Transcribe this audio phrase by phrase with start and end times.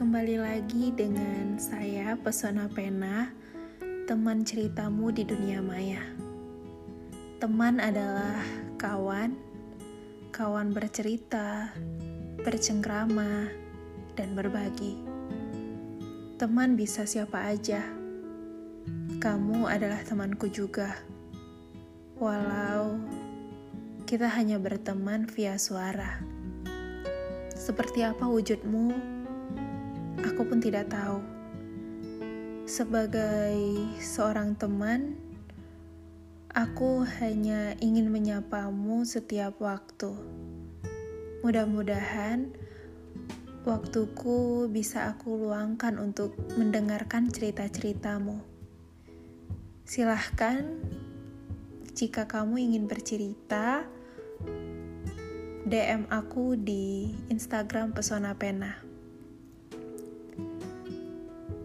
[0.00, 3.28] Kembali lagi dengan saya Pesona Pena,
[4.08, 6.00] teman ceritamu di dunia maya.
[7.36, 8.40] Teman adalah
[8.80, 9.36] kawan,
[10.32, 11.76] kawan bercerita,
[12.40, 13.52] bercengkrama,
[14.16, 14.96] dan berbagi.
[16.40, 17.84] Teman bisa siapa aja.
[19.20, 20.96] Kamu adalah temanku juga.
[22.16, 22.96] Walau
[24.08, 26.24] kita hanya berteman via suara.
[27.52, 29.19] Seperti apa wujudmu,
[30.18, 31.22] aku pun tidak tahu.
[32.66, 33.54] Sebagai
[34.02, 35.14] seorang teman,
[36.50, 40.10] aku hanya ingin menyapamu setiap waktu.
[41.46, 42.50] Mudah-mudahan
[43.62, 48.40] waktuku bisa aku luangkan untuk mendengarkan cerita-ceritamu.
[49.84, 50.64] Silahkan,
[51.92, 53.84] jika kamu ingin bercerita,
[55.66, 58.89] DM aku di Instagram Pesona Pena.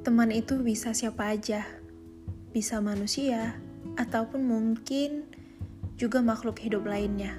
[0.05, 1.65] Teman itu bisa siapa aja,
[2.53, 3.57] bisa manusia,
[3.97, 5.25] ataupun mungkin
[5.97, 7.33] juga makhluk hidup lainnya.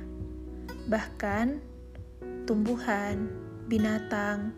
[0.91, 1.63] Bahkan
[2.43, 3.31] tumbuhan,
[3.71, 4.51] binatang,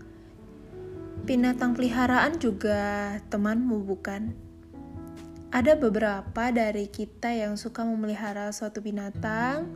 [1.28, 4.32] binatang peliharaan juga temanmu bukan?
[5.52, 9.68] Ada beberapa dari kita yang suka memelihara suatu binatang,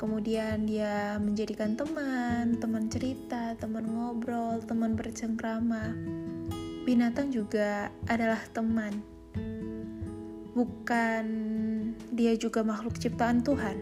[0.00, 5.92] kemudian dia menjadikan teman, teman cerita, teman ngobrol, teman bercengkrama.
[6.88, 9.04] Binatang juga adalah teman.
[10.56, 11.24] Bukan
[12.16, 13.76] dia juga makhluk ciptaan Tuhan.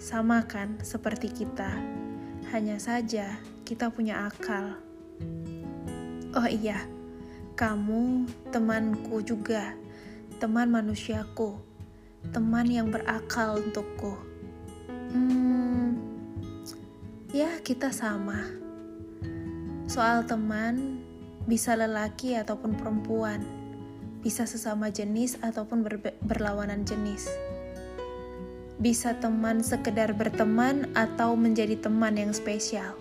[0.00, 1.76] Sama kan seperti kita.
[2.56, 3.36] Hanya saja
[3.68, 4.80] kita punya akal.
[6.32, 6.88] Oh iya,
[7.52, 9.76] kamu temanku juga,
[10.40, 11.60] teman manusiaku,
[12.32, 14.16] teman yang berakal untukku
[15.12, 15.96] Hmm,
[17.32, 18.42] ya kita sama.
[19.86, 21.05] Soal teman,
[21.46, 23.38] bisa lelaki ataupun perempuan,
[24.20, 27.30] bisa sesama jenis ataupun ber berlawanan jenis.
[28.76, 32.98] Bisa teman sekedar berteman atau menjadi teman yang spesial.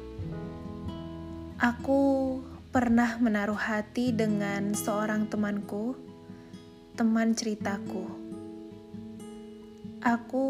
[1.59, 2.39] Aku
[2.69, 5.97] pernah menaruh hati dengan seorang temanku,
[6.95, 8.07] teman ceritaku.
[10.05, 10.45] Aku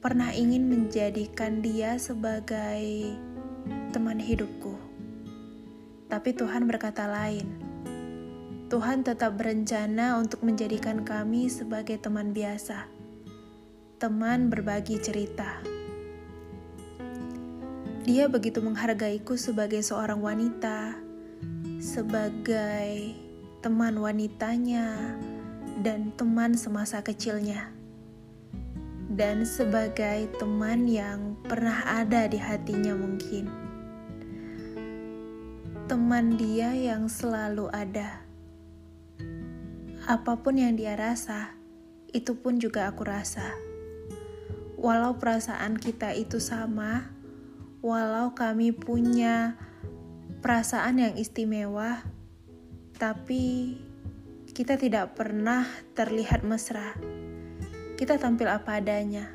[0.00, 3.12] pernah ingin menjadikan dia sebagai
[3.92, 4.85] teman hidupku.
[6.06, 7.46] Tapi Tuhan berkata lain.
[8.66, 12.86] Tuhan tetap berencana untuk menjadikan kami sebagai teman biasa.
[13.98, 15.62] Teman berbagi cerita.
[18.06, 20.94] Dia begitu menghargaiku sebagai seorang wanita,
[21.82, 23.14] sebagai
[23.62, 25.18] teman wanitanya,
[25.82, 27.76] dan teman semasa kecilnya
[29.16, 33.65] dan sebagai teman yang pernah ada di hatinya mungkin.
[35.86, 38.22] Teman dia yang selalu ada.
[40.06, 41.54] Apa pun yang dia rasa,
[42.10, 43.54] itu pun juga aku rasa.
[44.78, 47.10] Walau perasaan kita itu sama,
[47.82, 49.58] walau kami punya
[50.42, 52.02] perasaan yang istimewa,
[52.98, 53.78] tapi
[54.54, 56.94] kita tidak pernah terlihat mesra
[57.96, 59.32] kita tampil apa adanya.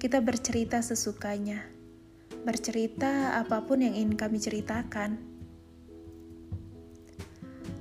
[0.00, 1.60] Kita bercerita sesukanya.
[2.48, 5.29] Bercerita apa pun yang ingin kami ceritakan.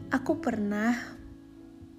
[0.09, 0.97] Aku pernah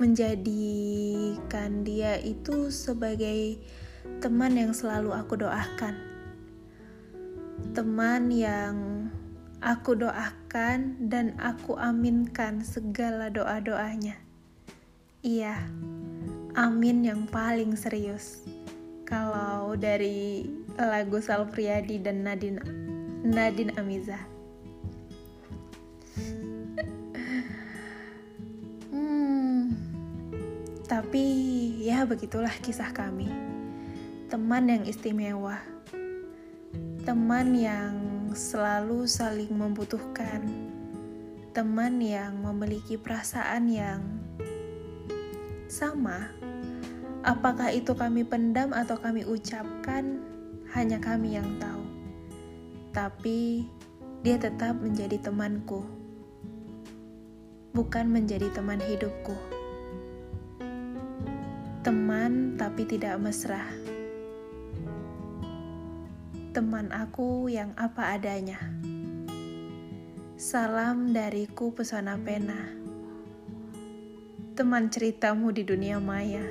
[0.03, 3.63] menjadikan dia itu sebagai
[4.19, 5.95] teman yang selalu aku doakan.
[7.71, 9.07] Teman yang
[9.63, 14.19] aku doakan dan aku aminkan segala doa-doanya.
[15.23, 15.63] Iya
[16.59, 18.43] amin yang paling serius.
[19.07, 22.59] Kalau dari lagu Sal Priadi dan Nadine
[23.23, 24.40] Nadine Amiza.
[30.91, 31.23] Tapi
[31.79, 33.31] ya begitulah kisah kami.
[34.27, 35.63] Teman yang istimewa.
[37.07, 37.95] Teman yang
[38.35, 40.43] selalu saling membutuhkan.
[41.55, 44.03] Teman yang memiliki perasaan yang
[45.71, 46.35] sama
[47.21, 50.25] Apakah itu kami pendam atau kami ucapkan,
[50.73, 51.85] hanya kami yang tahu.
[52.97, 53.69] Tapi
[54.25, 55.85] dia tetap menjadi temanku,
[57.77, 59.60] bukan menjadi teman hidupku.
[61.81, 63.65] Teman tapi tidak mesra.
[66.53, 68.61] Teman aku yang apa adanya.
[70.37, 72.69] Salam dariku pesona pena.
[74.53, 76.45] Teman ceritamu di dunia maya.